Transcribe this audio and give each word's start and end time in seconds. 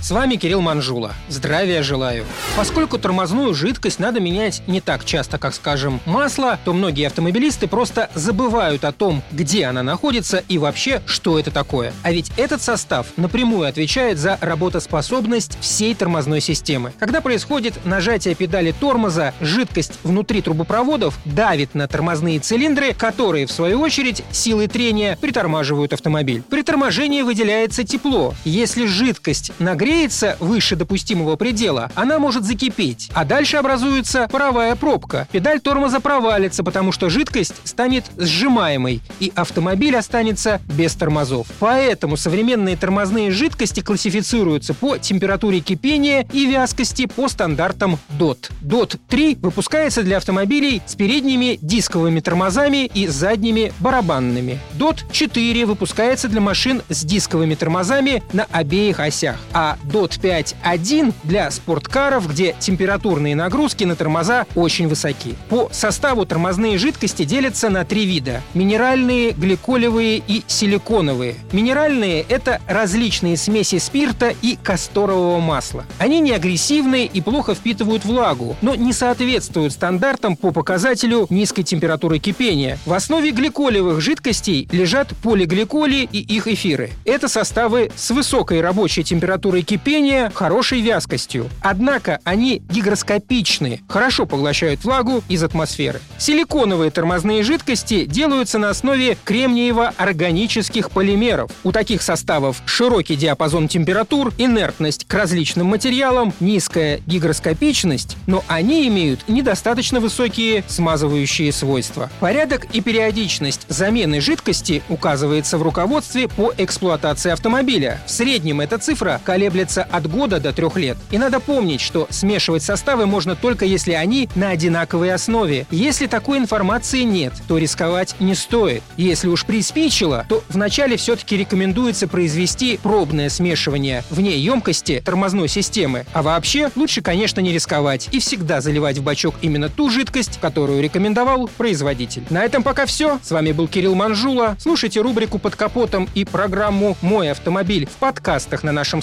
С 0.00 0.10
вами 0.12 0.36
Кирилл 0.36 0.60
Манжула. 0.60 1.14
Здравия 1.28 1.82
желаю. 1.82 2.24
Поскольку 2.56 2.96
тормозную 2.96 3.54
жидкость 3.54 3.98
надо 3.98 4.20
менять 4.20 4.62
не 4.68 4.80
так 4.80 5.04
часто, 5.04 5.36
как, 5.36 5.52
скажем, 5.52 6.00
масло, 6.06 6.58
то 6.64 6.72
многие 6.72 7.06
автомобилисты 7.06 7.66
просто 7.66 8.08
забывают 8.14 8.84
о 8.84 8.92
том, 8.92 9.22
где 9.32 9.64
она 9.64 9.82
находится 9.82 10.44
и 10.48 10.58
вообще, 10.58 11.02
что 11.06 11.38
это 11.38 11.50
такое. 11.50 11.92
А 12.04 12.12
ведь 12.12 12.30
этот 12.36 12.62
состав 12.62 13.06
напрямую 13.16 13.68
отвечает 13.68 14.18
за 14.18 14.38
работоспособность 14.40 15.58
всей 15.60 15.94
тормозной 15.94 16.40
системы. 16.40 16.92
Когда 17.00 17.20
происходит 17.20 17.84
нажатие 17.84 18.36
педали 18.36 18.72
тормоза, 18.72 19.34
жидкость 19.40 19.98
внутри 20.04 20.40
трубопроводов 20.40 21.18
давит 21.24 21.74
на 21.74 21.88
тормозные 21.88 22.38
цилиндры, 22.38 22.92
которые, 22.94 23.46
в 23.46 23.52
свою 23.52 23.80
очередь, 23.80 24.22
силой 24.30 24.68
трения 24.68 25.18
притормаживают 25.20 25.92
автомобиль. 25.92 26.42
При 26.48 26.62
торможении 26.62 27.22
выделяется 27.22 27.82
тепло. 27.82 28.34
Если 28.44 28.86
жидкость 28.86 29.50
нагреется 29.86 30.36
выше 30.40 30.74
допустимого 30.74 31.36
предела, 31.36 31.92
она 31.94 32.18
может 32.18 32.44
закипеть, 32.44 33.08
а 33.14 33.24
дальше 33.24 33.56
образуется 33.56 34.28
паровая 34.32 34.74
пробка. 34.74 35.28
Педаль 35.30 35.60
тормоза 35.60 36.00
провалится, 36.00 36.64
потому 36.64 36.90
что 36.90 37.08
жидкость 37.08 37.54
станет 37.62 38.04
сжимаемой, 38.18 39.00
и 39.20 39.30
автомобиль 39.36 39.96
останется 39.96 40.60
без 40.76 40.96
тормозов. 40.96 41.46
Поэтому 41.60 42.16
современные 42.16 42.76
тормозные 42.76 43.30
жидкости 43.30 43.78
классифицируются 43.80 44.74
по 44.74 44.98
температуре 44.98 45.60
кипения 45.60 46.26
и 46.32 46.46
вязкости 46.46 47.06
по 47.06 47.28
стандартам 47.28 48.00
DOT. 48.18 48.50
DOT 48.62 48.98
3 49.08 49.38
выпускается 49.40 50.02
для 50.02 50.16
автомобилей 50.16 50.82
с 50.84 50.96
передними 50.96 51.60
дисковыми 51.62 52.18
тормозами 52.18 52.86
и 52.86 53.06
задними 53.06 53.72
барабанными. 53.78 54.58
DOT 54.76 55.04
4 55.12 55.64
выпускается 55.64 56.28
для 56.28 56.40
машин 56.40 56.82
с 56.88 57.04
дисковыми 57.04 57.54
тормозами 57.54 58.24
на 58.32 58.46
обеих 58.50 58.98
осях, 58.98 59.36
а 59.52 59.75
DOT 59.84 60.20
5.1 60.20 61.12
для 61.24 61.50
спорткаров, 61.50 62.28
где 62.28 62.54
температурные 62.58 63.36
нагрузки 63.36 63.84
на 63.84 63.96
тормоза 63.96 64.46
очень 64.54 64.88
высоки. 64.88 65.34
По 65.48 65.68
составу 65.72 66.26
тормозные 66.26 66.78
жидкости 66.78 67.24
делятся 67.24 67.68
на 67.68 67.84
три 67.84 68.06
вида. 68.06 68.42
Минеральные, 68.54 69.32
гликолевые 69.32 70.22
и 70.26 70.42
силиконовые. 70.46 71.36
Минеральные– 71.52 72.24
это 72.28 72.60
различные 72.66 73.36
смеси 73.36 73.78
спирта 73.78 74.34
и 74.42 74.58
касторового 74.62 75.40
масла. 75.40 75.84
Они 75.98 76.20
не 76.20 76.32
агрессивные 76.32 77.06
и 77.06 77.20
плохо 77.20 77.54
впитывают 77.54 78.04
влагу, 78.04 78.56
но 78.62 78.74
не 78.74 78.92
соответствуют 78.92 79.72
стандартам 79.72 80.36
по 80.36 80.52
показателю 80.52 81.26
низкой 81.30 81.62
температуры 81.62 82.18
кипения. 82.18 82.78
В 82.86 82.92
основе 82.92 83.30
гликолевых 83.30 84.00
жидкостей 84.00 84.68
лежат 84.72 85.08
полигликоли 85.22 86.08
и 86.10 86.18
их 86.18 86.48
эфиры. 86.48 86.90
Это 87.04 87.28
составы 87.28 87.90
с 87.96 88.10
высокой 88.10 88.60
рабочей 88.60 89.04
температурой 89.04 89.62
кипения, 89.66 90.30
хорошей 90.30 90.80
вязкостью. 90.80 91.50
Однако 91.60 92.20
они 92.24 92.62
гигроскопичны, 92.70 93.82
хорошо 93.88 94.24
поглощают 94.24 94.84
влагу 94.84 95.22
из 95.28 95.42
атмосферы. 95.42 96.00
Силиконовые 96.18 96.90
тормозные 96.90 97.42
жидкости 97.42 98.06
делаются 98.06 98.58
на 98.58 98.70
основе 98.70 99.18
кремниево-органических 99.24 100.90
полимеров. 100.90 101.50
У 101.64 101.72
таких 101.72 102.00
составов 102.02 102.62
широкий 102.64 103.16
диапазон 103.16 103.68
температур, 103.68 104.32
инертность 104.38 105.04
к 105.04 105.12
различным 105.12 105.66
материалам, 105.66 106.32
низкая 106.40 107.00
гигроскопичность, 107.06 108.16
но 108.26 108.44
они 108.46 108.86
имеют 108.86 109.28
недостаточно 109.28 109.98
высокие 110.00 110.64
смазывающие 110.68 111.52
свойства. 111.52 112.08
Порядок 112.20 112.66
и 112.72 112.80
периодичность 112.80 113.66
замены 113.68 114.20
жидкости 114.20 114.82
указывается 114.88 115.58
в 115.58 115.62
руководстве 115.62 116.28
по 116.28 116.52
эксплуатации 116.56 117.32
автомобиля. 117.32 118.00
В 118.06 118.10
среднем 118.10 118.60
эта 118.60 118.78
цифра 118.78 119.20
колеблется 119.24 119.55
от 119.64 120.10
года 120.10 120.40
до 120.40 120.52
трех 120.52 120.76
лет. 120.76 120.96
И 121.10 121.18
надо 121.18 121.40
помнить, 121.40 121.80
что 121.80 122.06
смешивать 122.10 122.62
составы 122.62 123.06
можно 123.06 123.36
только 123.36 123.64
если 123.64 123.92
они 123.92 124.28
на 124.34 124.50
одинаковой 124.50 125.12
основе. 125.12 125.66
Если 125.70 126.06
такой 126.06 126.38
информации 126.38 127.02
нет, 127.02 127.32
то 127.48 127.58
рисковать 127.58 128.14
не 128.20 128.34
стоит. 128.34 128.82
Если 128.96 129.28
уж 129.28 129.44
приспичило, 129.44 130.26
то 130.28 130.42
вначале 130.48 130.96
все-таки 130.96 131.36
рекомендуется 131.36 132.08
произвести 132.08 132.78
пробное 132.82 133.28
смешивание 133.28 134.04
вне 134.10 134.36
емкости 134.38 135.02
тормозной 135.04 135.48
системы. 135.48 136.04
А 136.12 136.22
вообще 136.22 136.70
лучше, 136.76 137.02
конечно, 137.02 137.40
не 137.40 137.52
рисковать 137.52 138.08
и 138.12 138.18
всегда 138.18 138.60
заливать 138.60 138.98
в 138.98 139.02
бачок 139.02 139.34
именно 139.42 139.68
ту 139.68 139.90
жидкость, 139.90 140.38
которую 140.40 140.82
рекомендовал 140.82 141.48
производитель. 141.56 142.24
На 142.30 142.44
этом 142.44 142.62
пока 142.62 142.86
все. 142.86 143.18
С 143.22 143.30
вами 143.30 143.52
был 143.52 143.68
Кирилл 143.68 143.94
Манжула. 143.94 144.56
Слушайте 144.58 145.00
рубрику 145.00 145.38
«Под 145.38 145.56
капотом» 145.56 146.08
и 146.14 146.24
программу 146.24 146.96
«Мой 147.00 147.30
автомобиль» 147.30 147.86
в 147.86 147.96
подкастах 147.96 148.62
на 148.62 148.72
нашем 148.72 149.02